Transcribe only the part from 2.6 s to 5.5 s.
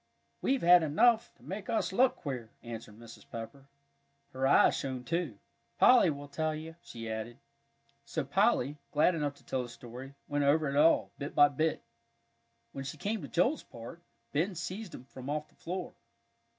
answered Mrs. Pepper. Her eyes shone too!